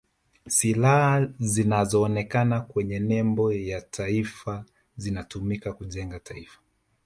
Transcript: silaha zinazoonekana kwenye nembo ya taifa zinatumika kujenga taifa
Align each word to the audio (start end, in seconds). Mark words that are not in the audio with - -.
silaha 0.47 1.27
zinazoonekana 1.39 2.61
kwenye 2.61 2.99
nembo 2.99 3.53
ya 3.53 3.81
taifa 3.81 4.65
zinatumika 4.97 5.73
kujenga 5.73 6.19
taifa 6.19 6.59